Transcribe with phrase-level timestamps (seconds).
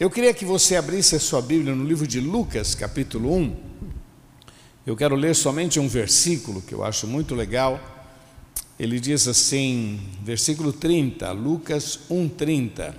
[0.00, 3.56] Eu queria que você abrisse a sua Bíblia no livro de Lucas, capítulo 1.
[4.86, 7.78] Eu quero ler somente um versículo que eu acho muito legal.
[8.78, 12.94] Ele diz assim, versículo 30, Lucas 1:30.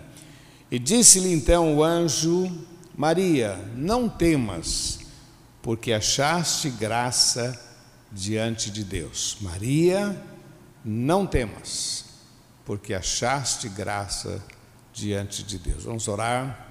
[0.70, 2.52] E disse-lhe então o anjo:
[2.96, 5.00] Maria, não temas,
[5.60, 7.60] porque achaste graça
[8.12, 9.38] diante de Deus.
[9.42, 10.24] Maria,
[10.86, 12.06] não temas,
[12.64, 14.40] porque achaste graça
[14.94, 15.84] diante de Deus.
[15.86, 16.71] Vamos orar.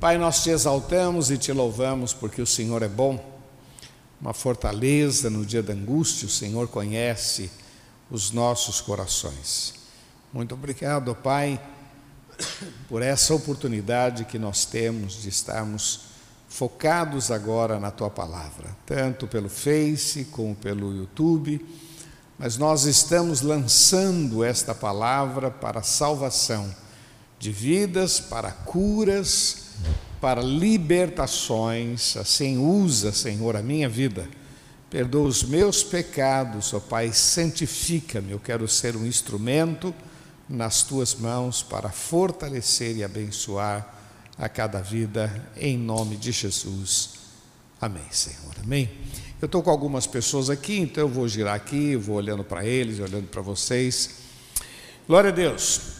[0.00, 3.18] Pai, nós te exaltamos e te louvamos porque o Senhor é bom,
[4.20, 7.50] uma fortaleza no dia da angústia, o Senhor conhece
[8.08, 9.74] os nossos corações.
[10.32, 11.60] Muito obrigado, Pai,
[12.88, 16.02] por essa oportunidade que nós temos de estarmos
[16.48, 21.66] focados agora na tua palavra, tanto pelo Face como pelo YouTube,
[22.38, 26.72] mas nós estamos lançando esta palavra para salvação
[27.36, 29.67] de vidas, para curas,
[30.20, 32.16] para libertações.
[32.16, 34.28] Assim, usa, Senhor, a minha vida.
[34.90, 38.32] Perdoa os meus pecados, ó Pai, santifica-me.
[38.32, 39.94] Eu quero ser um instrumento
[40.48, 43.94] nas tuas mãos para fortalecer e abençoar
[44.38, 47.10] a cada vida, em nome de Jesus.
[47.80, 48.54] Amém, Senhor.
[48.62, 48.90] Amém.
[49.40, 52.98] Eu estou com algumas pessoas aqui, então eu vou girar aqui, vou olhando para eles,
[52.98, 54.10] olhando para vocês.
[55.06, 55.97] Glória a Deus.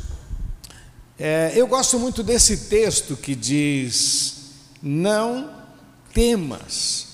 [1.20, 4.36] É, eu gosto muito desse texto que diz:
[4.80, 5.52] Não
[6.14, 7.08] temas.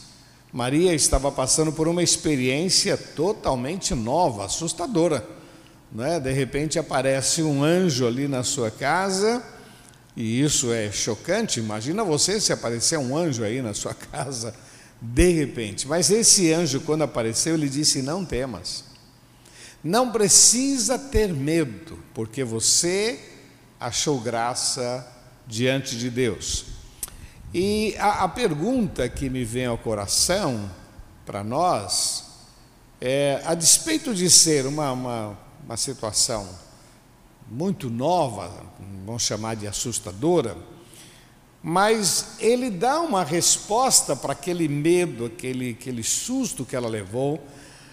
[0.52, 5.26] Maria estava passando por uma experiência totalmente nova, assustadora.
[5.90, 6.20] Né?
[6.20, 9.42] De repente aparece um anjo ali na sua casa,
[10.14, 11.58] e isso é chocante.
[11.58, 14.54] Imagina você se aparecer um anjo aí na sua casa,
[15.00, 15.88] de repente.
[15.88, 18.84] Mas esse anjo, quando apareceu, ele disse: Não temas.
[19.82, 23.18] Não precisa ter medo, porque você
[23.84, 25.06] achou graça
[25.46, 26.64] diante de Deus.
[27.52, 30.70] E a, a pergunta que me vem ao coração
[31.26, 32.24] para nós
[33.00, 36.48] é: a despeito de ser uma, uma, uma situação
[37.46, 38.50] muito nova,
[39.04, 40.56] vamos chamar de assustadora,
[41.62, 47.38] mas ele dá uma resposta para aquele medo, aquele, aquele susto que ela levou.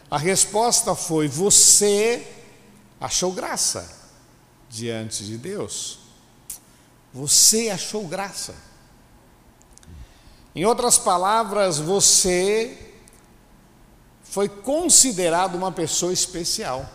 [0.09, 2.25] A resposta foi: Você
[2.97, 4.00] achou graça
[4.71, 5.99] diante de Deus.
[7.13, 8.55] Você achou graça.
[10.55, 12.95] Em outras palavras, você
[14.23, 16.89] foi considerado uma pessoa especial.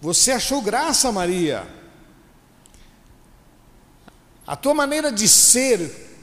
[0.00, 1.72] Você achou graça, Maria.
[4.44, 6.20] A tua maneira de ser,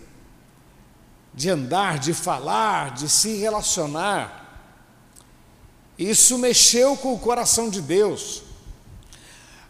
[1.34, 4.42] de andar, de falar, de se relacionar,
[5.98, 8.44] isso mexeu com o coração de Deus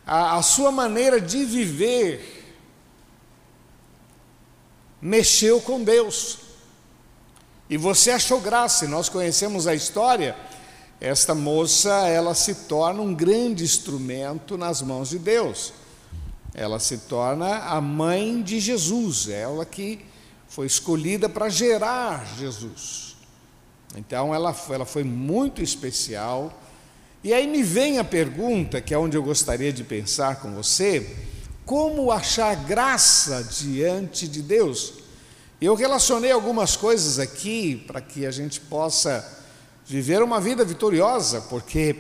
[0.06, 2.56] a, a sua maneira de viver
[5.02, 6.40] mexeu com Deus.
[7.70, 10.36] E você achou graça, nós conhecemos a história.
[11.00, 15.74] Esta moça, ela se torna um grande instrumento nas mãos de Deus.
[16.54, 20.06] Ela se torna a mãe de Jesus, ela que
[20.48, 23.18] foi escolhida para gerar Jesus.
[23.96, 26.54] Então ela, ela foi muito especial
[27.24, 31.16] e aí me vem a pergunta, que é onde eu gostaria de pensar com você:
[31.66, 34.96] como achar graça diante de Deus?
[35.62, 39.26] Eu relacionei algumas coisas aqui para que a gente possa
[39.86, 41.96] viver uma vida vitoriosa, porque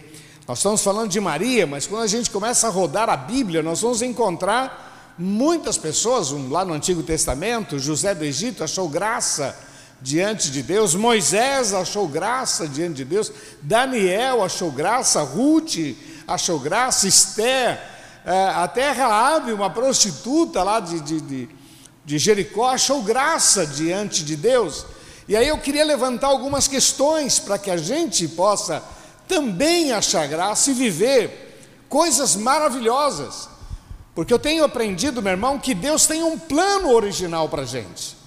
[0.46, 3.80] nós estamos falando de Maria, mas quando a gente começa a rodar a Bíblia, nós
[3.80, 9.58] vamos encontrar muitas pessoas, lá no Antigo Testamento, José do Egito achou graça
[10.04, 13.32] diante de Deus, Moisés achou graça diante de Deus,
[13.62, 15.96] Daniel achou graça, Ruth
[16.28, 17.82] achou graça, Esther,
[18.26, 21.50] é, até Raabe, uma prostituta lá de, de, de,
[22.04, 24.86] de Jericó, achou graça diante de Deus.
[25.26, 28.84] E aí eu queria levantar algumas questões para que a gente possa
[29.26, 33.48] também achar graça e viver coisas maravilhosas.
[34.14, 38.23] Porque eu tenho aprendido, meu irmão, que Deus tem um plano original para a gente.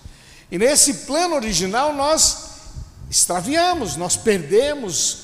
[0.50, 2.46] E nesse plano original nós
[3.10, 5.18] extraviamos, nós perdemos,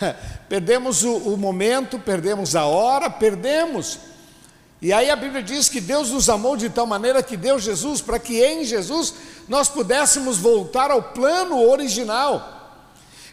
[0.48, 3.98] perdemos o, o momento, perdemos a hora, perdemos.
[4.80, 8.00] E aí a Bíblia diz que Deus nos amou de tal maneira que deu Jesus
[8.00, 9.14] para que em Jesus
[9.48, 12.56] nós pudéssemos voltar ao plano original.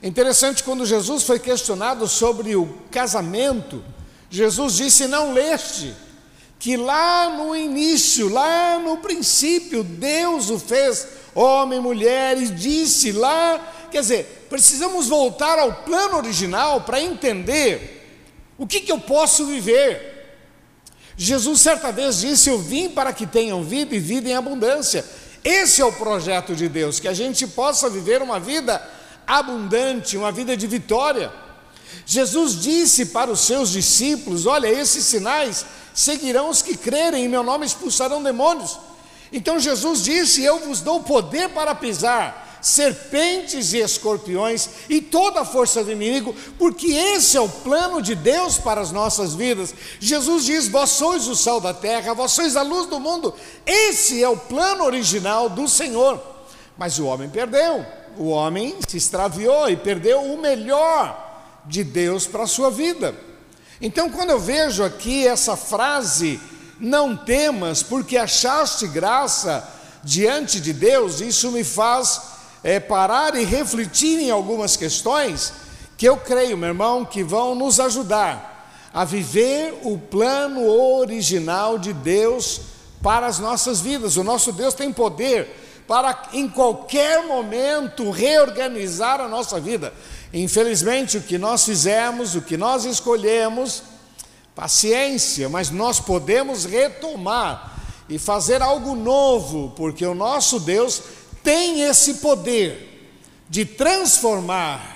[0.01, 3.83] Interessante quando Jesus foi questionado sobre o casamento,
[4.29, 5.95] Jesus disse: Não leste
[6.57, 13.73] que lá no início, lá no princípio, Deus o fez homem, mulher, e disse lá.
[13.91, 18.01] Quer dizer, precisamos voltar ao plano original para entender
[18.57, 20.13] o que, que eu posso viver.
[21.17, 25.05] Jesus certa vez disse: Eu vim para que tenham vida e vida em abundância.
[25.43, 28.81] Esse é o projeto de Deus, que a gente possa viver uma vida
[29.27, 31.31] abundante, uma vida de vitória.
[32.05, 37.43] Jesus disse para os seus discípulos: Olha, esses sinais seguirão os que crerem, em meu
[37.43, 38.77] nome expulsarão demônios.
[39.31, 45.45] Então Jesus disse: Eu vos dou poder para pisar serpentes e escorpiões e toda a
[45.45, 49.73] força do inimigo, porque esse é o plano de Deus para as nossas vidas.
[49.99, 53.35] Jesus diz: Vós sois o sal da terra, vós sois a luz do mundo.
[53.65, 56.19] Esse é o plano original do Senhor.
[56.75, 57.85] Mas o homem perdeu,
[58.17, 61.23] o homem se extraviou e perdeu o melhor
[61.65, 63.15] de Deus para a sua vida.
[63.79, 66.39] Então, quando eu vejo aqui essa frase,
[66.79, 69.67] não temas, porque achaste graça
[70.03, 72.21] diante de Deus, isso me faz
[72.63, 75.53] é, parar e refletir em algumas questões
[75.97, 78.53] que eu creio, meu irmão, que vão nos ajudar
[78.93, 82.61] a viver o plano original de Deus
[83.01, 84.17] para as nossas vidas.
[84.17, 89.93] O nosso Deus tem poder para, em qualquer momento, reorganizar a nossa vida.
[90.33, 93.83] Infelizmente, o que nós fizemos, o que nós escolhemos,
[94.55, 101.03] paciência, mas nós podemos retomar e fazer algo novo, porque o nosso Deus
[101.43, 103.11] tem esse poder
[103.49, 104.95] de transformar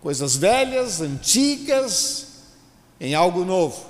[0.00, 2.26] coisas velhas, antigas,
[3.00, 3.84] em algo novo.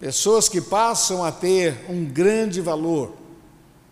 [0.00, 3.12] Pessoas que passam a ter um grande valor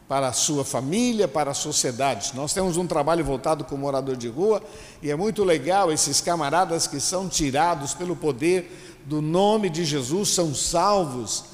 [0.09, 2.33] para a sua família, para a sociedade.
[2.35, 4.63] Nós temos um trabalho voltado com morador de rua
[5.03, 10.31] e é muito legal esses camaradas que são tirados pelo poder do nome de Jesus,
[10.31, 11.45] são salvos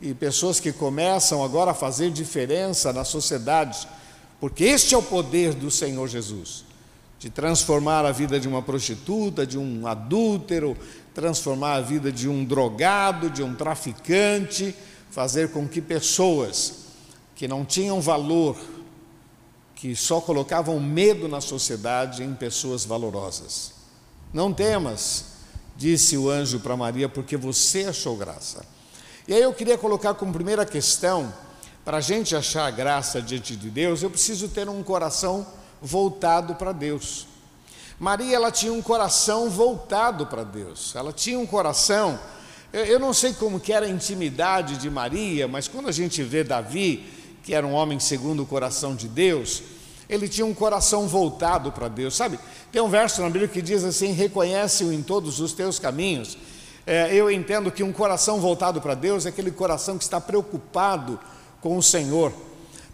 [0.00, 3.86] e pessoas que começam agora a fazer diferença na sociedade,
[4.40, 6.70] porque este é o poder do Senhor Jesus
[7.20, 10.74] de transformar a vida de uma prostituta, de um adúltero,
[11.14, 14.74] transformar a vida de um drogado, de um traficante,
[15.10, 16.79] fazer com que pessoas
[17.40, 18.54] que não tinham valor,
[19.74, 23.72] que só colocavam medo na sociedade, em pessoas valorosas.
[24.30, 25.24] Não temas,
[25.74, 28.62] disse o anjo para Maria, porque você achou graça.
[29.26, 31.32] E aí eu queria colocar como primeira questão,
[31.82, 35.46] para a gente achar a graça diante de Deus, eu preciso ter um coração
[35.80, 37.26] voltado para Deus.
[37.98, 42.20] Maria, ela tinha um coração voltado para Deus, ela tinha um coração,
[42.70, 46.22] eu, eu não sei como que era a intimidade de Maria, mas quando a gente
[46.22, 49.62] vê Davi, que era um homem segundo o coração de Deus,
[50.08, 52.38] ele tinha um coração voltado para Deus, sabe?
[52.72, 56.36] Tem um verso na Bíblia que diz assim: reconhece-o em todos os teus caminhos
[56.86, 61.20] é, eu entendo que um coração voltado para Deus é aquele coração que está preocupado
[61.60, 62.32] com o Senhor.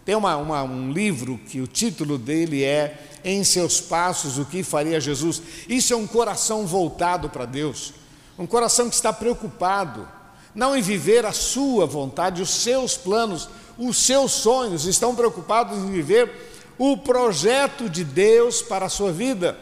[0.05, 4.61] Tem uma, uma, um livro que o título dele é Em Seus Passos, o que
[4.61, 5.41] faria Jesus?
[5.67, 7.93] Isso é um coração voltado para Deus,
[8.37, 10.07] um coração que está preocupado,
[10.53, 15.91] não em viver a sua vontade, os seus planos, os seus sonhos, estão preocupados em
[15.91, 16.31] viver
[16.77, 19.57] o projeto de Deus para a sua vida.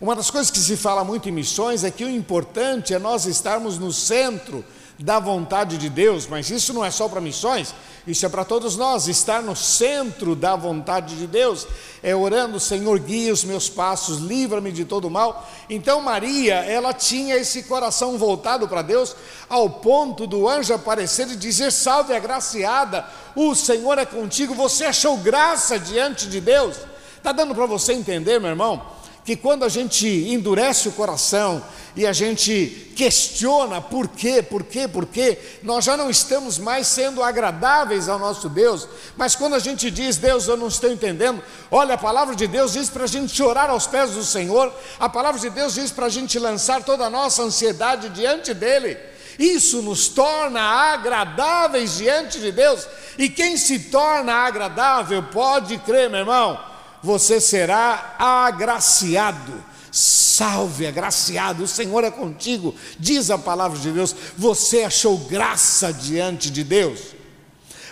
[0.00, 3.26] Uma das coisas que se fala muito em missões é que o importante é nós
[3.26, 4.64] estarmos no centro
[5.02, 7.74] da vontade de Deus, mas isso não é só para missões,
[8.06, 11.66] isso é para todos nós, estar no centro da vontade de Deus,
[12.02, 15.48] é orando, Senhor, guia os meus passos, livra-me de todo mal.
[15.70, 19.16] Então Maria, ela tinha esse coração voltado para Deus,
[19.48, 25.16] ao ponto do anjo aparecer e dizer: Salve, agraciada, o Senhor é contigo, você achou
[25.16, 26.76] graça diante de Deus.
[27.16, 28.99] Está dando para você entender, meu irmão?
[29.24, 31.62] Que quando a gente endurece o coração
[31.94, 36.86] e a gente questiona por quê, por quê, por quê, nós já não estamos mais
[36.86, 41.42] sendo agradáveis ao nosso Deus, mas quando a gente diz, Deus, eu não estou entendendo,
[41.70, 45.08] olha, a palavra de Deus diz para a gente chorar aos pés do Senhor, a
[45.08, 48.96] palavra de Deus diz para a gente lançar toda a nossa ansiedade diante dEle.
[49.38, 52.86] Isso nos torna agradáveis diante de Deus,
[53.18, 56.69] e quem se torna agradável pode crer, meu irmão,
[57.02, 59.70] você será agraciado.
[59.92, 64.14] Salve, agraciado, o Senhor é contigo, diz a palavra de Deus.
[64.38, 67.14] Você achou graça diante de Deus.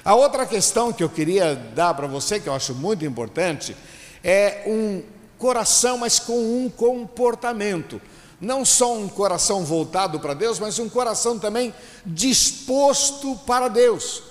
[0.05, 3.77] A outra questão que eu queria dar para você, que eu acho muito importante,
[4.23, 5.03] é um
[5.37, 8.01] coração, mas com um comportamento.
[8.41, 11.75] Não só um coração voltado para Deus, mas um coração também
[12.07, 14.23] disposto para Deus.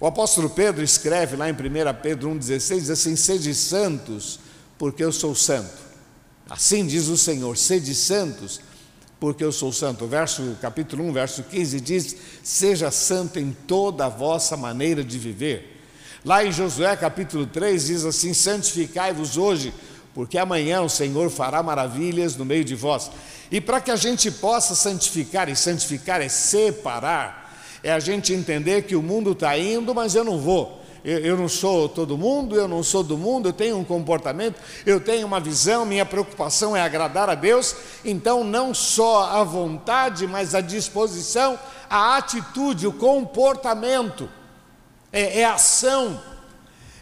[0.00, 1.56] O apóstolo Pedro escreve lá em 1
[2.02, 4.40] Pedro 1,16: diz assim: Sede santos,
[4.78, 5.82] porque eu sou santo.
[6.48, 8.60] Assim diz o Senhor: Sede santos,
[9.20, 10.04] porque eu sou santo.
[10.04, 15.18] O verso, capítulo 1, verso 15 diz: Seja santo em toda a vossa maneira de
[15.18, 15.80] viver.
[16.24, 19.72] Lá em Josué capítulo 3 diz assim: Santificai-vos hoje,
[20.12, 23.10] porque amanhã o Senhor fará maravilhas no meio de vós.
[23.50, 27.43] E para que a gente possa santificar, e santificar é separar,
[27.84, 30.82] é a gente entender que o mundo está indo, mas eu não vou.
[31.04, 34.58] Eu, eu, não sou todo mundo, eu não sou do mundo, eu tenho um comportamento,
[34.86, 37.76] eu tenho uma visão, minha preocupação é agradar a Deus.
[38.02, 41.58] Então, não só a vontade, mas a disposição,
[41.90, 44.30] a atitude, o comportamento,
[45.12, 46.18] é, é ação,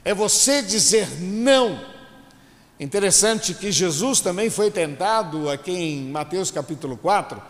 [0.05, 1.79] é você dizer não.
[2.81, 7.41] Interessante que Jesus também foi tentado aqui em Mateus capítulo 4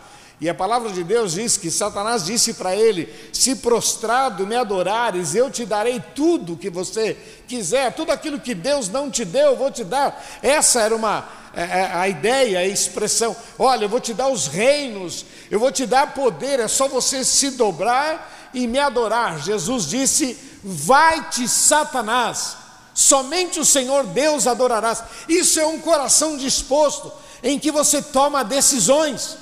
[0.42, 5.36] e a palavra de Deus diz que Satanás disse para ele: Se prostrado me adorares,
[5.36, 9.56] eu te darei tudo que você quiser, tudo aquilo que Deus não te deu, eu
[9.56, 10.20] vou te dar.
[10.42, 14.48] Essa era uma é, é, a ideia, a expressão: Olha, eu vou te dar os
[14.48, 19.40] reinos, eu vou te dar poder, é só você se dobrar e me adorar.
[19.40, 22.56] Jesus disse: Vai-te, Satanás,
[22.92, 25.04] somente o Senhor Deus adorarás.
[25.28, 27.12] Isso é um coração disposto
[27.44, 29.40] em que você toma decisões.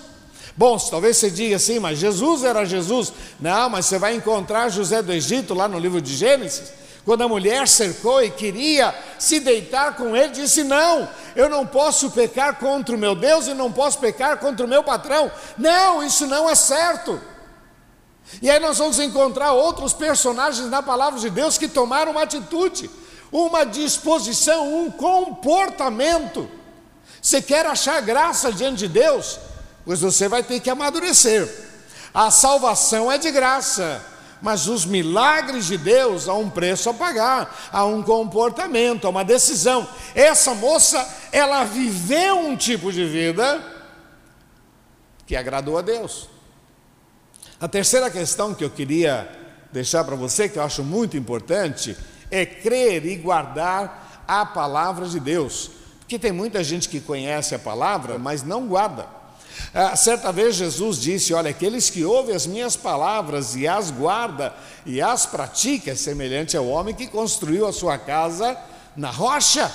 [0.61, 3.15] Bom, talvez você diga assim, mas Jesus era Jesus.
[3.41, 6.71] Não, mas você vai encontrar José do Egito lá no livro de Gênesis.
[7.03, 12.11] Quando a mulher cercou e queria se deitar com ele, disse: Não, eu não posso
[12.11, 15.33] pecar contra o meu Deus e não posso pecar contra o meu patrão.
[15.57, 17.19] Não, isso não é certo.
[18.43, 22.91] E aí nós vamos encontrar outros personagens na palavra de Deus que tomaram uma atitude,
[23.33, 26.47] uma disposição, um comportamento.
[27.23, 29.39] Você quer achar graça diante de Deus?
[29.85, 31.49] Pois você vai ter que amadurecer.
[32.13, 34.05] A salvação é de graça,
[34.43, 39.25] mas os milagres de Deus há um preço a pagar, há um comportamento, há uma
[39.25, 39.87] decisão.
[40.15, 43.63] Essa moça, ela viveu um tipo de vida
[45.27, 46.29] que agradou a Deus.
[47.61, 49.31] A terceira questão que eu queria
[49.71, 51.97] deixar para você, que eu acho muito importante,
[52.31, 55.71] é crer e guardar a palavra de Deus.
[56.01, 59.20] Porque tem muita gente que conhece a palavra, mas não guarda.
[59.73, 64.55] Ah, certa vez Jesus disse: Olha, aqueles que ouvem as minhas palavras e as guarda
[64.85, 68.57] e as pratica, é semelhante ao homem que construiu a sua casa
[68.97, 69.71] na rocha.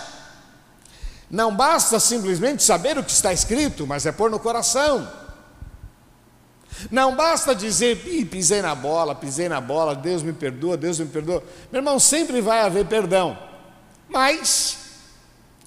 [1.29, 5.07] Não basta simplesmente saber o que está escrito, mas é pôr no coração.
[6.91, 11.43] Não basta dizer, pisei na bola, pisei na bola, Deus me perdoa, Deus me perdoa.
[11.71, 13.37] Meu irmão, sempre vai haver perdão,
[14.09, 14.77] mas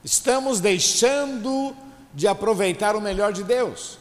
[0.05, 1.75] estamos deixando
[2.15, 3.98] de aproveitar o melhor de Deus.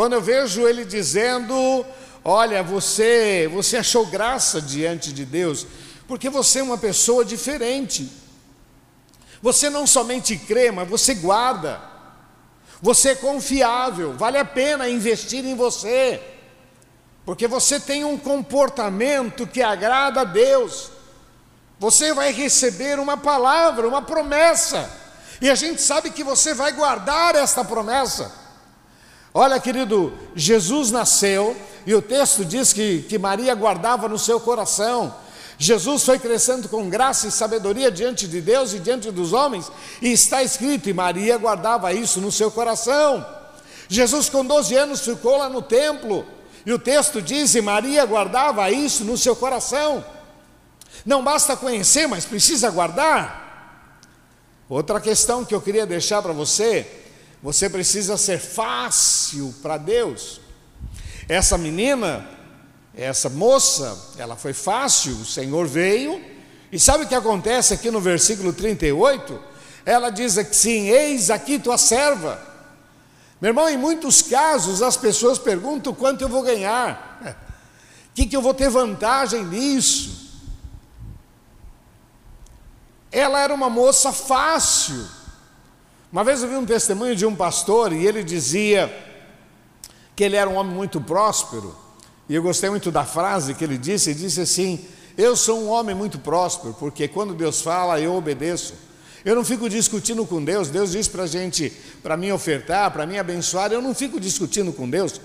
[0.00, 1.84] Quando eu vejo ele dizendo:
[2.24, 5.66] Olha, você, você achou graça diante de Deus,
[6.08, 8.10] porque você é uma pessoa diferente.
[9.42, 11.82] Você não somente crê, mas você guarda.
[12.80, 16.18] Você é confiável, vale a pena investir em você,
[17.26, 20.90] porque você tem um comportamento que agrada a Deus.
[21.78, 24.90] Você vai receber uma palavra, uma promessa,
[25.42, 28.39] e a gente sabe que você vai guardar esta promessa.
[29.32, 31.56] Olha, querido, Jesus nasceu
[31.86, 35.14] e o texto diz que, que Maria guardava no seu coração.
[35.56, 39.70] Jesus foi crescendo com graça e sabedoria diante de Deus e diante dos homens,
[40.00, 43.24] e está escrito: e Maria guardava isso no seu coração.
[43.88, 46.26] Jesus, com 12 anos, ficou lá no templo,
[46.64, 50.04] e o texto diz: e Maria guardava isso no seu coração.
[51.04, 53.94] Não basta conhecer, mas precisa guardar.
[54.68, 56.99] Outra questão que eu queria deixar para você
[57.42, 60.40] você precisa ser fácil para Deus.
[61.28, 62.28] Essa menina,
[62.94, 66.22] essa moça, ela foi fácil, o Senhor veio,
[66.72, 69.40] e sabe o que acontece aqui no versículo 38?
[69.84, 72.40] Ela diz assim: Eis aqui tua serva.
[73.40, 77.20] Meu irmão, em muitos casos as pessoas perguntam quanto eu vou ganhar,
[78.10, 80.20] o que, que eu vou ter vantagem nisso.
[83.10, 85.08] Ela era uma moça fácil,
[86.12, 88.92] uma vez eu vi um testemunho de um pastor e ele dizia
[90.16, 91.76] que ele era um homem muito próspero.
[92.28, 94.84] E eu gostei muito da frase que ele disse, ele disse assim:
[95.16, 98.74] "Eu sou um homem muito próspero, porque quando Deus fala, eu obedeço.
[99.24, 100.68] Eu não fico discutindo com Deus.
[100.68, 101.70] Deus diz para gente,
[102.02, 103.70] para mim ofertar, para mim abençoar.
[103.70, 105.20] Eu não fico discutindo com Deus.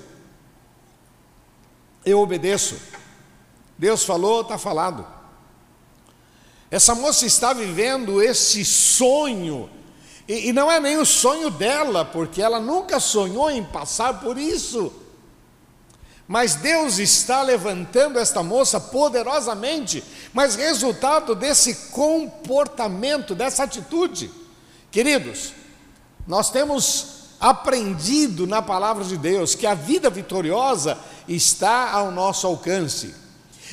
[2.05, 2.75] Eu obedeço.
[3.77, 5.05] Deus falou, está falado.
[6.69, 9.69] Essa moça está vivendo esse sonho
[10.27, 14.37] e, e não é nem o sonho dela, porque ela nunca sonhou em passar por
[14.37, 14.91] isso.
[16.27, 20.03] Mas Deus está levantando esta moça poderosamente,
[20.33, 24.31] mas resultado desse comportamento, dessa atitude.
[24.89, 25.53] Queridos,
[26.25, 33.24] nós temos aprendido na palavra de Deus que a vida vitoriosa está ao nosso alcance.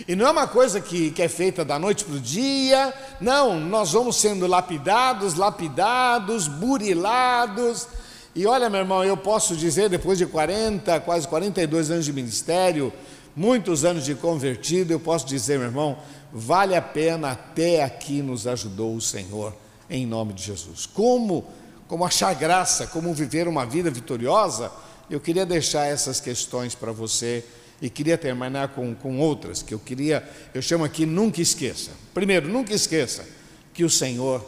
[0.06, 3.61] E não é uma coisa que, que é feita da noite para o dia, não,
[3.61, 7.87] nós vamos sendo lapidados, lapidados, burilados.
[8.34, 12.92] E olha, meu irmão, eu posso dizer, depois de 40, quase 42 anos de ministério,
[13.37, 15.99] muitos anos de convertido, eu posso dizer, meu irmão,
[16.32, 19.54] vale a pena, até aqui nos ajudou o Senhor,
[19.90, 20.87] em nome de Jesus.
[20.87, 21.44] Como,
[21.87, 24.72] como achar graça, como viver uma vida vitoriosa,
[25.11, 27.44] eu queria deixar essas questões para você
[27.82, 31.90] e queria terminar com, com outras que eu queria, eu chamo aqui nunca esqueça.
[32.14, 33.26] Primeiro, nunca esqueça
[33.74, 34.46] que o Senhor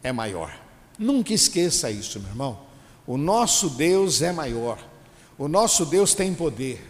[0.00, 0.56] é maior.
[0.96, 2.60] Nunca esqueça isso, meu irmão.
[3.04, 4.78] O nosso Deus é maior.
[5.36, 6.80] O nosso Deus tem poder.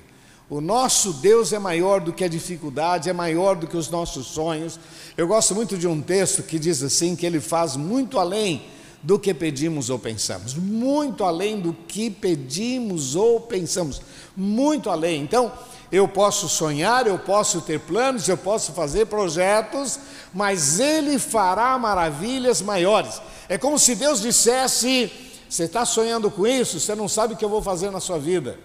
[0.51, 4.27] O nosso Deus é maior do que a dificuldade, é maior do que os nossos
[4.27, 4.79] sonhos.
[5.17, 8.63] Eu gosto muito de um texto que diz assim: que ele faz muito além
[9.03, 14.03] do que pedimos ou pensamos, muito além do que pedimos ou pensamos,
[14.37, 15.23] muito além.
[15.23, 15.53] Então,
[15.91, 19.99] eu posso sonhar, eu posso ter planos, eu posso fazer projetos,
[20.35, 23.21] mas Ele fará maravilhas maiores.
[23.49, 25.11] É como se Deus dissesse:
[25.49, 26.79] Você está sonhando com isso?
[26.79, 28.59] Você não sabe o que eu vou fazer na sua vida.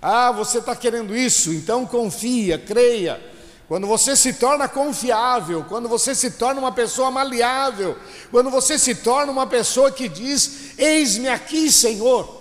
[0.00, 3.20] Ah, você está querendo isso, então confia, creia.
[3.68, 7.96] Quando você se torna confiável, quando você se torna uma pessoa maleável,
[8.30, 12.39] quando você se torna uma pessoa que diz: Eis-me aqui, Senhor.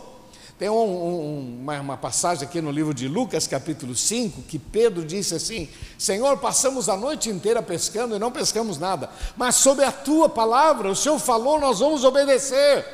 [0.60, 5.34] Tem um, um, uma, passagem aqui no livro de Lucas, capítulo 5, que Pedro disse
[5.34, 10.28] assim: Senhor, passamos a noite inteira pescando e não pescamos nada, mas sob a tua
[10.28, 12.86] palavra, o Senhor falou, nós vamos obedecer.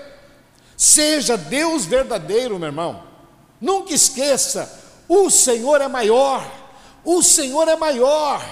[0.78, 3.02] Seja Deus verdadeiro, meu irmão.
[3.60, 4.72] Nunca esqueça:
[5.10, 6.48] o Senhor é maior,
[7.04, 8.46] o Senhor é maior.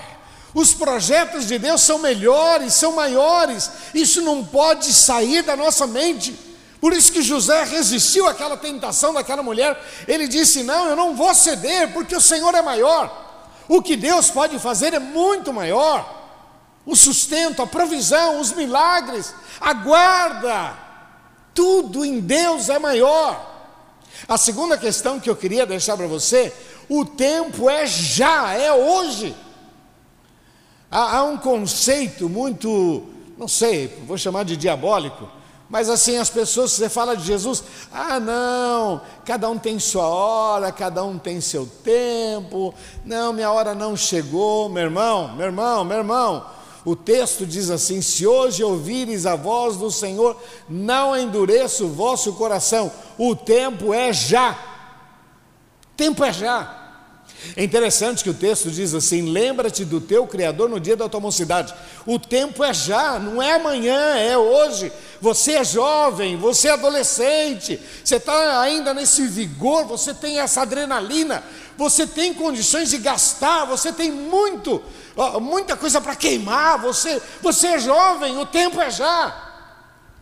[0.55, 3.70] Os projetos de Deus são melhores, são maiores.
[3.93, 6.52] Isso não pode sair da nossa mente.
[6.84, 9.82] Por isso que José resistiu àquela tentação daquela mulher.
[10.06, 13.56] Ele disse: Não, eu não vou ceder, porque o Senhor é maior.
[13.70, 16.13] O que Deus pode fazer é muito maior.
[16.86, 20.78] O sustento, a provisão, os milagres, a guarda,
[21.54, 23.50] tudo em Deus é maior.
[24.28, 26.54] A segunda questão que eu queria deixar para você:
[26.90, 29.34] o tempo é já, é hoje.
[30.92, 35.42] Há, há um conceito muito, não sei, vou chamar de diabólico
[35.73, 40.71] mas assim, as pessoas, você fala de Jesus, ah, não, cada um tem sua hora,
[40.71, 45.97] cada um tem seu tempo, não, minha hora não chegou, meu irmão, meu irmão, meu
[45.97, 46.45] irmão.
[46.86, 52.33] O texto diz assim: se hoje ouvires a voz do Senhor, não endureça o vosso
[52.33, 54.55] coração, o tempo é já.
[55.97, 56.83] Tempo é já.
[57.56, 61.19] É interessante que o texto diz assim: lembra-te do teu Criador no dia da tua
[61.19, 61.73] mocidade.
[62.06, 64.91] O tempo é já, não é amanhã, é hoje.
[65.21, 71.43] Você é jovem, você é adolescente, você está ainda nesse vigor, você tem essa adrenalina,
[71.77, 74.82] você tem condições de gastar, você tem muito,
[75.41, 76.79] muita coisa para queimar.
[76.82, 79.51] Você, você é jovem, o tempo é já.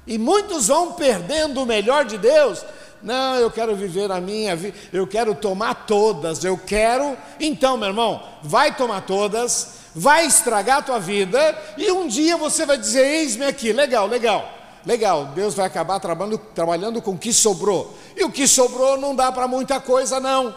[0.06, 2.64] E muitos vão perdendo o melhor de Deus
[3.04, 7.18] não, eu quero viver a minha vida, eu quero tomar todas, eu quero.
[7.40, 12.66] Então, meu irmão, vai tomar todas, vai estragar a tua vida, e um dia você
[12.66, 14.48] vai dizer: Eis-me aqui, legal, legal,
[14.86, 15.26] legal.
[15.28, 19.32] Deus vai acabar trabalhando, trabalhando com o que sobrou, e o que sobrou não dá
[19.32, 20.56] para muita coisa, não.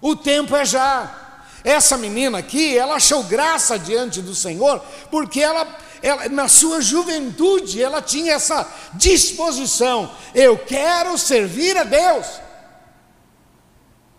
[0.00, 1.21] O tempo é já.
[1.64, 5.66] Essa menina aqui, ela achou graça diante do Senhor, porque ela
[6.02, 12.26] ela, na sua juventude, ela tinha essa disposição: eu quero servir a Deus.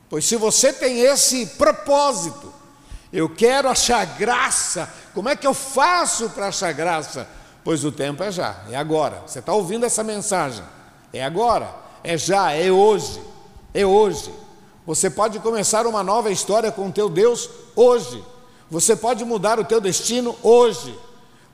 [0.09, 2.53] Pois se você tem esse propósito,
[3.11, 7.27] eu quero achar graça, como é que eu faço para achar graça?
[7.63, 9.21] Pois o tempo é já, é agora.
[9.25, 10.63] Você está ouvindo essa mensagem?
[11.11, 13.21] É agora, é já, é hoje,
[13.73, 14.33] é hoje.
[14.85, 18.23] Você pode começar uma nova história com o teu Deus hoje.
[18.69, 20.97] Você pode mudar o teu destino hoje.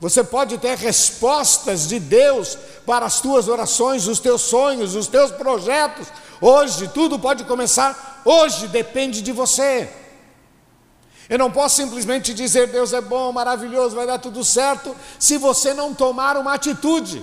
[0.00, 5.30] Você pode ter respostas de Deus para as tuas orações, os teus sonhos, os teus
[5.30, 6.08] projetos.
[6.40, 9.88] Hoje, tudo pode começar, hoje depende de você.
[11.28, 15.74] Eu não posso simplesmente dizer Deus é bom, maravilhoso, vai dar tudo certo, se você
[15.74, 17.22] não tomar uma atitude.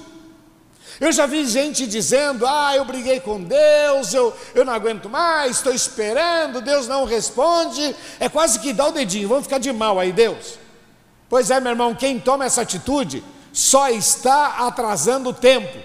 [1.00, 5.58] Eu já vi gente dizendo: Ah, eu briguei com Deus, eu, eu não aguento mais,
[5.58, 7.96] estou esperando, Deus não responde.
[8.20, 10.58] É quase que dá o dedinho, vamos ficar de mal aí, Deus.
[11.30, 15.78] Pois é, meu irmão, quem toma essa atitude só está atrasando o tempo.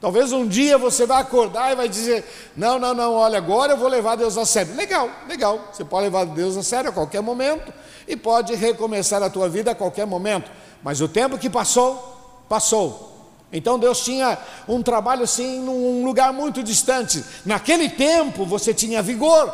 [0.00, 2.24] Talvez um dia você vai acordar e vai dizer:
[2.56, 4.74] Não, não, não, olha, agora eu vou levar Deus a sério.
[4.74, 5.68] Legal, legal.
[5.72, 7.72] Você pode levar Deus a sério a qualquer momento
[8.08, 10.50] e pode recomeçar a tua vida a qualquer momento.
[10.82, 13.11] Mas o tempo que passou, passou.
[13.52, 17.22] Então Deus tinha um trabalho assim num lugar muito distante.
[17.44, 19.52] Naquele tempo você tinha vigor,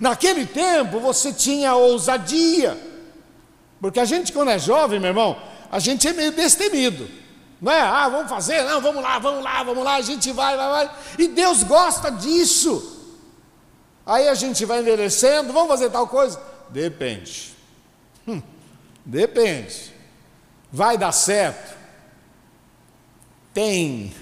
[0.00, 2.76] naquele tempo você tinha ousadia.
[3.80, 5.40] Porque a gente, quando é jovem, meu irmão,
[5.70, 7.08] a gente é meio destemido.
[7.60, 7.80] Não é?
[7.80, 8.62] Ah, vamos fazer?
[8.64, 10.90] Não, vamos lá, vamos lá, vamos lá, a gente vai, vai, vai.
[11.18, 12.98] E Deus gosta disso.
[14.04, 16.40] Aí a gente vai envelhecendo, vamos fazer tal coisa?
[16.70, 17.54] Depende.
[18.26, 18.42] Hum,
[19.04, 19.92] depende.
[20.72, 21.79] Vai dar certo?
[23.52, 24.12] Tem.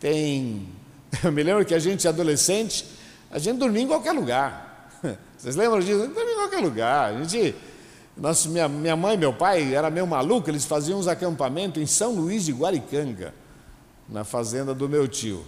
[0.00, 0.68] Tem.
[1.22, 2.84] Eu me lembro que a gente, adolescente,
[3.30, 4.90] a gente dormia em qualquer lugar.
[5.36, 6.02] Vocês lembram disso?
[6.02, 7.14] A gente dormia em qualquer lugar.
[7.14, 7.54] A gente
[8.16, 11.84] nossa, minha, minha mãe e meu pai era meio maluco, eles faziam uns acampamentos em
[11.84, 13.34] São Luís de Guaricanga,
[14.08, 15.44] na fazenda do meu tio.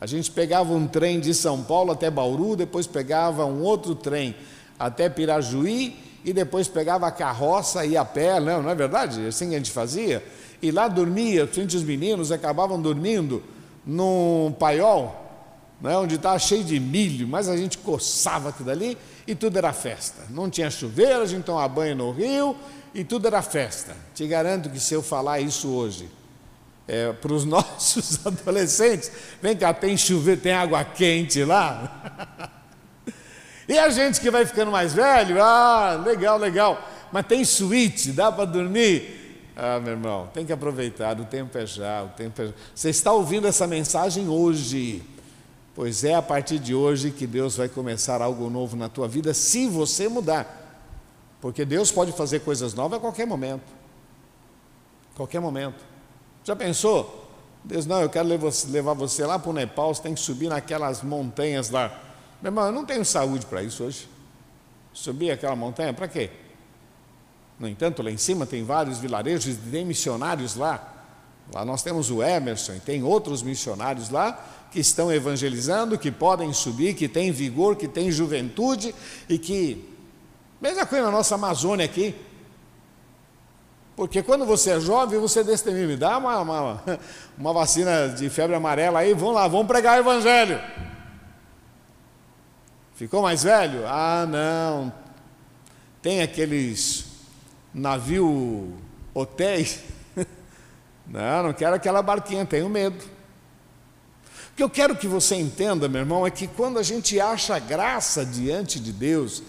[0.00, 4.34] A gente pegava um trem de São Paulo até Bauru, depois pegava um outro trem
[4.76, 9.24] até Pirajuí e depois pegava a carroça e a pé, não, não é verdade?
[9.24, 10.24] Assim a gente fazia.
[10.60, 13.42] E lá dormia, frente os meninos acabavam dormindo
[13.86, 15.26] num paiol,
[15.80, 19.72] né, onde estava cheio de milho, mas a gente coçava aquilo ali e tudo era
[19.72, 20.22] festa.
[20.30, 22.56] Não tinha chuveiro, a gente tomava banho no rio
[22.92, 23.96] e tudo era festa.
[24.14, 26.10] Te garanto que se eu falar isso hoje
[26.88, 32.50] é, para os nossos adolescentes, vem cá, tem chuveiro, tem água quente lá.
[33.68, 38.32] e a gente que vai ficando mais velho, ah, legal, legal, mas tem suíte, dá
[38.32, 39.17] para dormir.
[39.60, 42.52] Ah, meu irmão, tem que aproveitar, o tempo é já, o tempo é já.
[42.72, 45.02] Você está ouvindo essa mensagem hoje.
[45.74, 49.34] Pois é a partir de hoje que Deus vai começar algo novo na tua vida,
[49.34, 50.86] se você mudar.
[51.40, 53.64] Porque Deus pode fazer coisas novas a qualquer momento.
[55.16, 55.84] Qualquer momento.
[56.44, 57.28] Já pensou?
[57.64, 61.02] Deus, não, eu quero levar você lá para o Nepal, você tem que subir naquelas
[61.02, 62.00] montanhas lá.
[62.40, 64.08] Meu irmão, eu não tenho saúde para isso hoje.
[64.92, 66.30] Subir aquela montanha, para quê?
[67.58, 70.94] No entanto, lá em cima tem vários vilarejos e tem missionários lá.
[71.52, 74.38] Lá nós temos o Emerson e tem outros missionários lá
[74.70, 78.94] que estão evangelizando, que podem subir, que têm vigor, que têm juventude
[79.28, 79.96] e que.
[80.60, 82.14] Mesma coisa na nossa Amazônia aqui.
[83.96, 86.82] Porque quando você é jovem, você desse tempo, me dá uma, uma,
[87.36, 90.60] uma vacina de febre amarela aí, vamos lá, vamos pregar o evangelho.
[92.94, 93.84] Ficou mais velho?
[93.86, 94.92] Ah, não.
[96.00, 97.07] Tem aqueles
[97.72, 98.74] navio
[99.14, 99.80] hotéis.
[101.06, 103.02] Não, não quero aquela barquinha, tenho medo.
[104.52, 107.58] O que eu quero que você entenda, meu irmão, é que quando a gente acha
[107.58, 109.42] graça diante de Deus,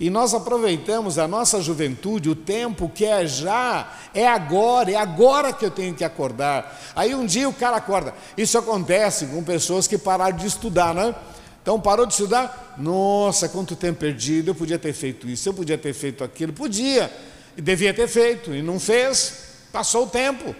[0.00, 5.52] e nós aproveitamos a nossa juventude, o tempo que é já, é agora, é agora
[5.52, 6.80] que eu tenho que acordar.
[6.96, 8.12] Aí um dia o cara acorda.
[8.36, 11.14] Isso acontece com pessoas que pararam de estudar, né?
[11.62, 15.78] Então parou de estudar, nossa, quanto tempo perdido, eu podia ter feito isso, eu podia
[15.78, 17.10] ter feito aquilo, podia,
[17.56, 20.54] e devia ter feito, e não fez, passou o tempo.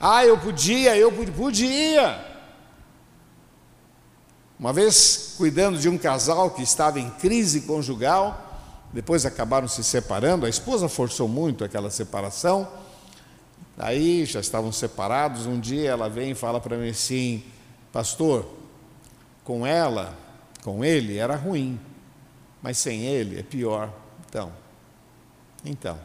[0.00, 2.32] Ah, eu podia, eu podia.
[4.58, 8.52] Uma vez, cuidando de um casal que estava em crise conjugal,
[8.92, 12.68] depois acabaram se separando, a esposa forçou muito aquela separação.
[13.78, 15.46] Aí já estavam separados.
[15.46, 17.42] Um dia ela vem e fala para mim assim:
[17.92, 18.46] Pastor,
[19.44, 20.16] com ela,
[20.62, 21.80] com ele era ruim,
[22.62, 23.92] mas sem ele é pior.
[24.28, 24.52] Então,
[25.64, 25.98] então,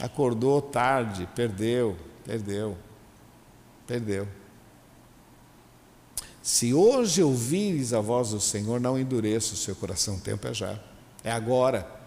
[0.00, 1.96] acordou tarde, perdeu,
[2.30, 2.76] Perdeu.
[3.88, 4.28] Perdeu.
[6.40, 10.54] Se hoje ouvires a voz do Senhor, não endureça o seu coração, o tempo é
[10.54, 10.78] já.
[11.24, 11.98] É agora.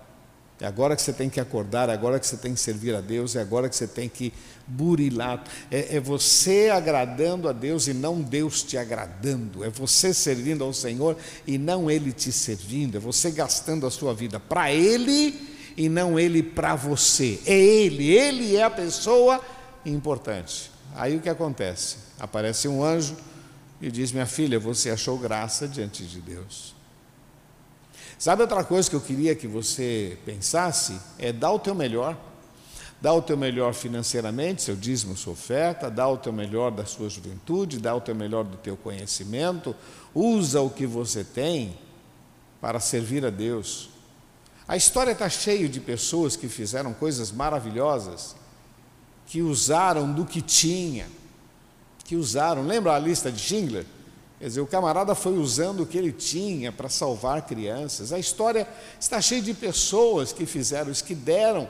[0.62, 3.02] É agora que você tem que acordar, é agora que você tem que servir a
[3.02, 4.32] Deus, é agora que você tem que
[4.66, 5.44] burilar.
[5.70, 9.62] É, é você agradando a Deus e não Deus te agradando.
[9.64, 12.96] É você servindo ao Senhor e não Ele te servindo.
[12.96, 17.40] É você gastando a sua vida para Ele e não Ele para você.
[17.46, 19.42] É Ele, Ele é a pessoa
[19.86, 20.72] importante.
[20.96, 21.98] Aí o que acontece?
[22.20, 23.16] Aparece um anjo
[23.82, 26.76] e diz: Minha filha, você achou graça diante de Deus.
[28.18, 30.98] Sabe outra coisa que eu queria que você pensasse?
[31.20, 32.18] É dar o teu melhor.
[33.02, 37.10] Dá o teu melhor financeiramente, seu dízimo, sua oferta, dá o teu melhor da sua
[37.10, 39.76] juventude, dá o teu melhor do teu conhecimento,
[40.16, 41.78] usa o que você tem
[42.62, 43.90] para servir a Deus.
[44.68, 48.36] A história está cheia de pessoas que fizeram coisas maravilhosas
[49.26, 51.08] que usaram do que tinha,
[52.04, 53.86] que usaram, lembra a lista de Schindler?
[54.40, 58.12] Quer dizer, o camarada foi usando o que ele tinha para salvar crianças.
[58.12, 58.68] A história
[59.00, 61.70] está cheia de pessoas que fizeram isso, que deram,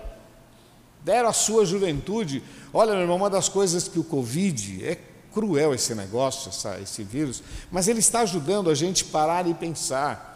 [1.04, 2.42] deram a sua juventude.
[2.74, 4.98] Olha, meu irmão, uma das coisas que o Covid, é
[5.32, 10.33] cruel esse negócio, essa, esse vírus, mas ele está ajudando a gente parar e pensar.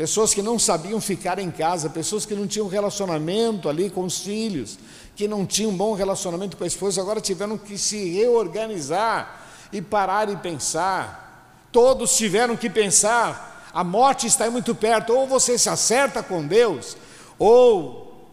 [0.00, 4.20] Pessoas que não sabiam ficar em casa, pessoas que não tinham relacionamento ali com os
[4.20, 4.78] filhos,
[5.14, 9.82] que não tinham um bom relacionamento com a esposa, agora tiveram que se reorganizar e
[9.82, 11.68] parar e pensar.
[11.70, 13.68] Todos tiveram que pensar.
[13.74, 15.12] A morte está muito perto.
[15.12, 16.96] Ou você se acerta com Deus,
[17.38, 18.26] ou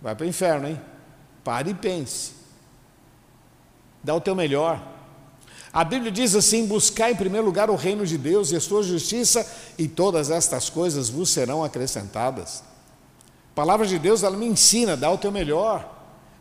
[0.00, 0.80] vai para o inferno, hein?
[1.42, 2.32] Pare e pense.
[4.04, 4.80] Dá o teu melhor.
[5.76, 8.82] A Bíblia diz assim: buscar em primeiro lugar o reino de Deus e a sua
[8.82, 12.64] justiça, e todas estas coisas vos serão acrescentadas.
[13.52, 15.86] A palavra de Deus, ela me ensina, dá o teu melhor.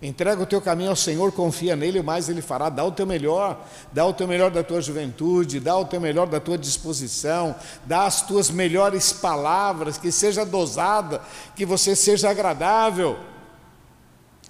[0.02, 2.70] Entrega o teu caminho ao Senhor, confia nele, o mais ele fará.
[2.70, 6.28] Dá o teu melhor, dá o teu melhor da tua juventude, dá o teu melhor
[6.28, 7.54] da tua disposição,
[7.86, 11.22] dá as tuas melhores palavras, que seja dosada,
[11.58, 13.20] que você seja agradável.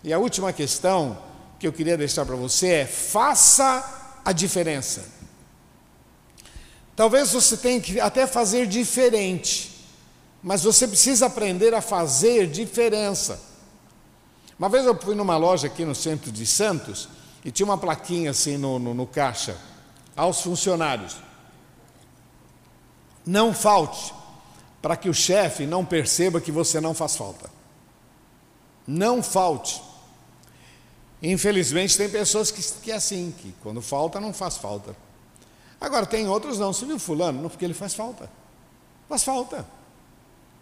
[0.03, 1.17] E a última questão
[1.59, 5.05] que eu queria deixar para você é: faça a diferença.
[6.95, 9.87] Talvez você tenha que até fazer diferente,
[10.41, 13.39] mas você precisa aprender a fazer diferença.
[14.57, 17.09] Uma vez eu fui numa loja aqui no centro de Santos
[17.43, 19.57] e tinha uma plaquinha assim no, no, no caixa,
[20.15, 21.17] aos funcionários.
[23.25, 24.13] Não falte,
[24.81, 27.49] para que o chefe não perceba que você não faz falta.
[28.87, 29.81] Não falte.
[31.21, 34.95] Infelizmente tem pessoas que, que é assim, que quando falta não faz falta.
[35.79, 37.41] Agora tem outros não, você viu fulano?
[37.41, 38.29] Não, porque ele faz falta.
[39.07, 39.65] Faz falta.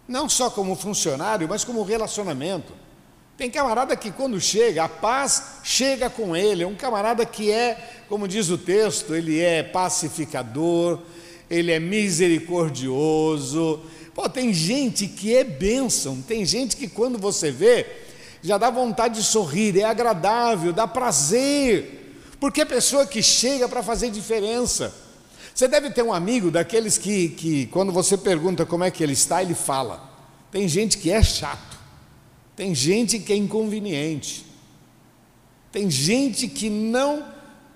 [0.06, 2.72] Não só como funcionário, mas como relacionamento.
[3.36, 6.62] Tem camarada que quando chega, a paz chega com ele.
[6.62, 11.00] É um camarada que é, como diz o texto, ele é pacificador,
[11.50, 13.82] ele é misericordioso.
[14.14, 18.03] Pô, tem gente que é bênção, tem gente que quando você vê,
[18.44, 22.20] já dá vontade de sorrir, é agradável, dá prazer.
[22.38, 24.94] Porque é pessoa que chega para fazer diferença.
[25.54, 29.14] Você deve ter um amigo daqueles que, que, quando você pergunta como é que ele
[29.14, 30.12] está, ele fala.
[30.50, 31.78] Tem gente que é chato.
[32.54, 34.44] Tem gente que é inconveniente.
[35.72, 37.24] Tem gente que não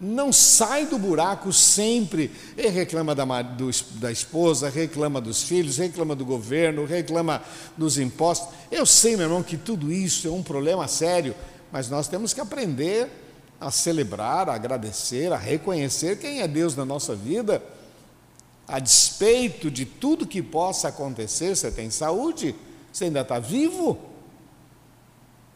[0.00, 2.30] não sai do buraco sempre.
[2.56, 7.42] E reclama da, do, da esposa, reclama dos filhos, reclama do governo, reclama
[7.76, 8.48] dos impostos.
[8.70, 11.34] Eu sei, meu irmão, que tudo isso é um problema sério,
[11.72, 13.08] mas nós temos que aprender
[13.60, 17.62] a celebrar, a agradecer, a reconhecer quem é Deus na nossa vida.
[18.66, 22.54] A despeito de tudo que possa acontecer, você tem saúde,
[22.92, 23.98] você ainda está vivo.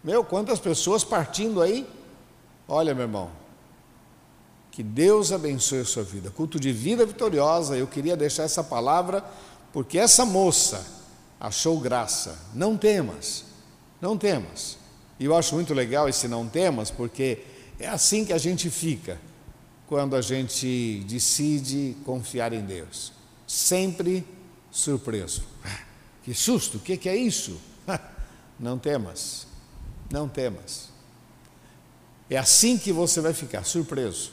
[0.02, 1.86] Meu, quantas pessoas partindo aí?
[2.66, 3.41] Olha, meu irmão,
[4.72, 6.30] que Deus abençoe a sua vida.
[6.30, 9.22] Culto de vida vitoriosa, eu queria deixar essa palavra,
[9.70, 10.84] porque essa moça
[11.38, 12.38] achou graça.
[12.54, 13.44] Não temas,
[14.00, 14.78] não temas.
[15.20, 17.44] E eu acho muito legal esse não temas, porque
[17.78, 19.20] é assim que a gente fica
[19.86, 23.12] quando a gente decide confiar em Deus.
[23.46, 24.26] Sempre
[24.72, 25.44] surpreso.
[26.24, 27.60] Que susto, o que é isso?
[28.56, 29.44] Não temas.
[30.08, 30.88] Não temas.
[32.30, 34.30] É assim que você vai ficar surpreso.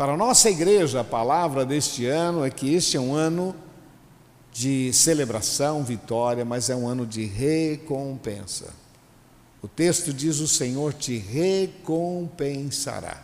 [0.00, 3.54] Para a nossa igreja, a palavra deste ano é que este é um ano
[4.50, 8.72] de celebração, vitória, mas é um ano de recompensa.
[9.60, 13.22] O texto diz: O Senhor te recompensará.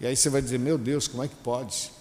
[0.00, 1.92] E aí você vai dizer: Meu Deus, como é que pode?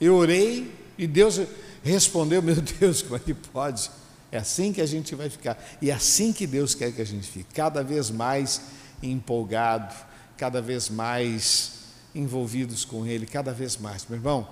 [0.00, 1.38] Eu orei e Deus
[1.82, 3.90] respondeu: Meu Deus, como é que pode?
[4.32, 5.62] É assim que a gente vai ficar.
[5.82, 8.62] E é assim que Deus quer que a gente fique, cada vez mais
[9.02, 9.94] empolgado,
[10.38, 11.79] cada vez mais
[12.14, 14.06] envolvidos com Ele, cada vez mais.
[14.06, 14.48] Meu irmão,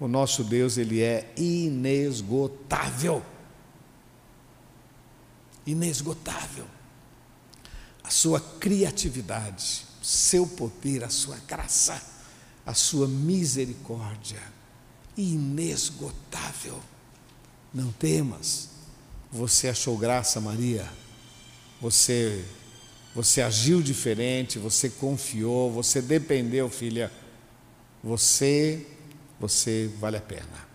[0.00, 3.22] o nosso Deus, ele é inesgotável.
[5.66, 6.66] Inesgotável.
[8.02, 12.02] A sua criatividade, seu poder, a sua graça,
[12.66, 14.42] a sua misericórdia,
[15.16, 16.80] inesgotável.
[17.72, 18.72] Não temas
[19.32, 20.86] você achou graça, Maria.
[21.80, 22.44] Você
[23.14, 27.10] você agiu diferente, você confiou, você dependeu, filha.
[28.02, 28.86] Você
[29.42, 30.72] você vale a pena.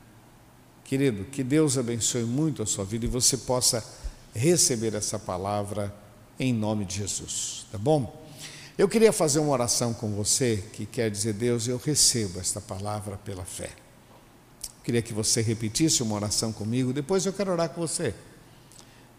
[0.84, 3.84] Querido, que Deus abençoe muito a sua vida e você possa
[4.36, 5.93] receber essa palavra
[6.38, 8.26] em nome de Jesus, tá bom?
[8.78, 13.17] Eu queria fazer uma oração com você que quer dizer, Deus, eu recebo esta palavra
[13.17, 13.69] pela fé.
[14.84, 18.13] Queria que você repetisse uma oração comigo, depois eu quero orar com você.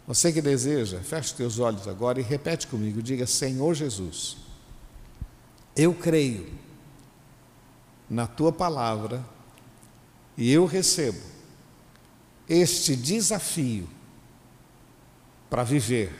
[0.09, 4.38] Você que deseja, feche teus olhos agora e repete comigo, diga: Senhor Jesus,
[5.77, 6.49] eu creio
[8.09, 9.23] na tua palavra
[10.35, 11.21] e eu recebo
[12.49, 13.87] este desafio
[15.51, 16.11] para viver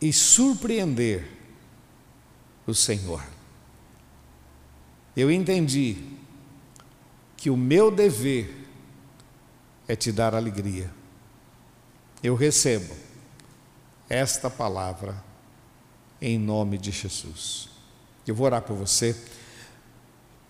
[0.00, 1.30] e surpreender
[2.66, 3.24] o Senhor.
[5.16, 5.98] Eu entendi
[7.36, 8.66] que o meu dever
[9.86, 10.90] é te dar alegria
[12.24, 12.94] eu recebo
[14.08, 15.14] esta palavra
[16.22, 17.68] em nome de Jesus.
[18.26, 19.14] Eu vou orar por você.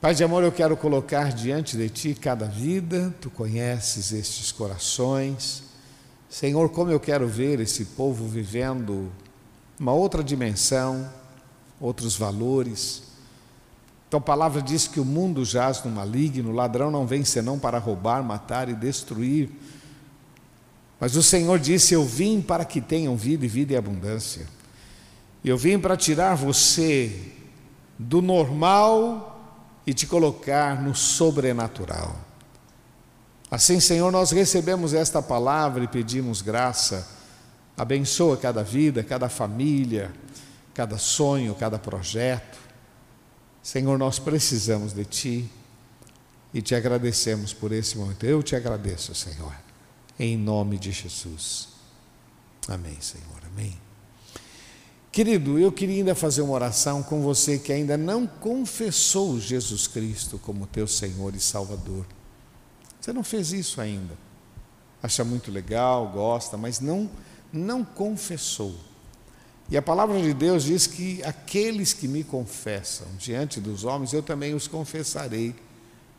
[0.00, 5.64] Pai de amor, eu quero colocar diante de ti cada vida, tu conheces estes corações,
[6.30, 9.10] Senhor, como eu quero ver esse povo vivendo
[9.78, 11.10] uma outra dimensão,
[11.80, 13.02] outros valores.
[14.08, 17.78] Tua palavra diz que o mundo jaz no maligno, o ladrão não vem senão para
[17.78, 19.50] roubar, matar e destruir.
[21.04, 24.46] Mas o Senhor disse: Eu vim para que tenham vida e vida e abundância.
[25.44, 27.30] Eu vim para tirar você
[27.98, 32.18] do normal e te colocar no sobrenatural.
[33.50, 37.06] Assim, Senhor, nós recebemos esta palavra e pedimos graça.
[37.76, 40.10] Abençoa cada vida, cada família,
[40.72, 42.58] cada sonho, cada projeto.
[43.62, 45.50] Senhor, nós precisamos de Ti
[46.54, 48.24] e te agradecemos por esse momento.
[48.24, 49.52] Eu te agradeço, Senhor,
[50.18, 51.68] em nome de Jesus.
[52.68, 53.76] Amém, Senhor, amém.
[55.12, 60.38] Querido, eu queria ainda fazer uma oração com você que ainda não confessou Jesus Cristo
[60.38, 62.04] como teu Senhor e Salvador.
[63.00, 64.16] Você não fez isso ainda.
[65.02, 67.08] Acha muito legal, gosta, mas não
[67.52, 68.74] não confessou.
[69.70, 74.22] E a palavra de Deus diz que aqueles que me confessam diante dos homens, eu
[74.22, 75.54] também os confessarei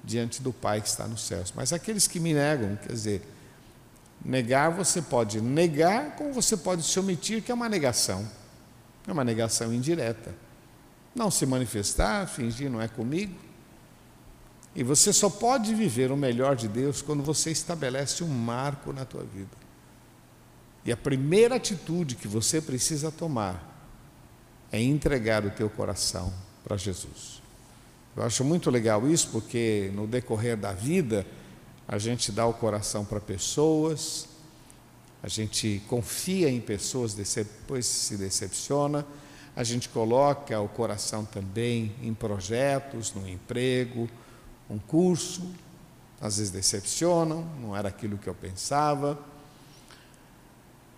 [0.03, 1.53] diante do Pai que está nos céus.
[1.55, 3.21] Mas aqueles que me negam, quer dizer,
[4.23, 8.27] negar você pode negar, como você pode se omitir, que é uma negação.
[9.07, 10.33] É uma negação indireta.
[11.13, 13.35] Não se manifestar, fingir não é comigo.
[14.75, 19.05] E você só pode viver o melhor de Deus quando você estabelece um marco na
[19.05, 19.55] tua vida.
[20.83, 23.73] E a primeira atitude que você precisa tomar
[24.71, 27.41] é entregar o teu coração para Jesus.
[28.15, 31.25] Eu acho muito legal isso porque no decorrer da vida
[31.87, 34.27] a gente dá o coração para pessoas,
[35.21, 39.05] a gente confia em pessoas, depois se decepciona,
[39.55, 44.09] a gente coloca o coração também em projetos, no emprego,
[44.69, 45.41] um curso,
[46.19, 49.17] às vezes decepcionam, não era aquilo que eu pensava.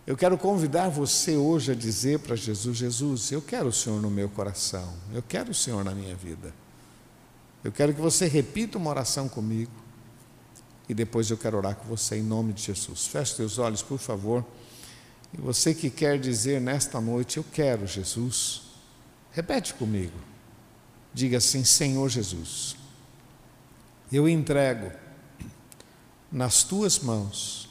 [0.06, 4.10] Eu quero convidar você hoje a dizer para Jesus: Jesus, eu quero o Senhor no
[4.10, 6.54] meu coração, eu quero o Senhor na minha vida.
[7.63, 9.87] Eu quero que você repita uma oração comigo
[10.88, 13.08] e depois eu quero orar com você em nome de Jesus.
[13.08, 14.45] Feche seus olhos, por favor.
[15.38, 18.62] E você que quer dizer nesta noite: Eu quero Jesus,
[19.32, 20.17] repete comigo.
[21.13, 22.76] Diga assim: Senhor Jesus,
[24.12, 24.91] eu entrego
[26.32, 27.69] nas tuas mãos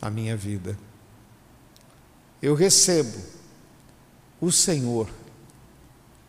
[0.00, 0.76] a minha vida
[2.44, 3.18] eu recebo
[4.38, 5.08] o Senhor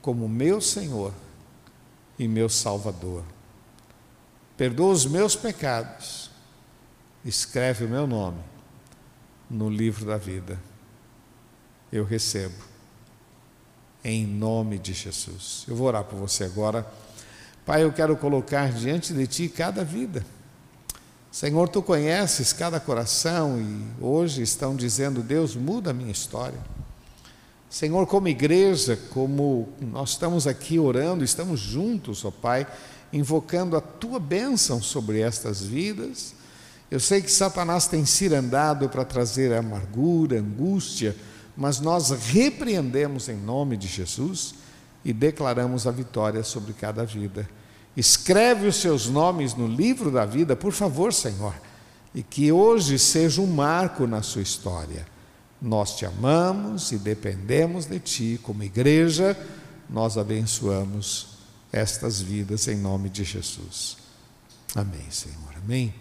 [0.01, 1.13] como meu Senhor
[2.17, 3.21] e meu Salvador.
[4.57, 6.29] Perdoa os meus pecados,
[7.23, 8.39] escreve o meu nome
[9.49, 10.59] no livro da vida.
[11.91, 12.63] Eu recebo,
[14.03, 15.65] em nome de Jesus.
[15.67, 16.85] Eu vou orar por você agora.
[17.65, 20.25] Pai, eu quero colocar diante de Ti cada vida
[21.35, 26.57] Senhor, tu conheces cada coração e hoje estão dizendo: Deus, muda a minha história.
[27.69, 32.65] Senhor, como igreja, como nós estamos aqui orando, estamos juntos, ó Pai,
[33.15, 36.33] invocando a tua bênção sobre estas vidas.
[36.91, 41.15] Eu sei que Satanás tem cirandado para trazer amargura, angústia,
[41.55, 44.55] mas nós repreendemos em nome de Jesus
[45.03, 47.47] e declaramos a vitória sobre cada vida.
[47.95, 51.55] Escreve os seus nomes no livro da vida, por favor, Senhor,
[52.13, 55.07] e que hoje seja um marco na sua história.
[55.61, 59.37] Nós te amamos e dependemos de ti, como igreja,
[59.89, 61.34] nós abençoamos
[61.75, 63.97] estas vidas em nome de Jesus.
[64.73, 65.53] Amém, Senhor.
[65.57, 65.93] Amém.